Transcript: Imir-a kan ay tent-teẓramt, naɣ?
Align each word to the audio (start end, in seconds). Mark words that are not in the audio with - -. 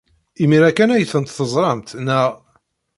Imir-a 0.43 0.69
kan 0.71 0.93
ay 0.93 1.05
tent-teẓramt, 1.11 1.89
naɣ? 2.05 2.31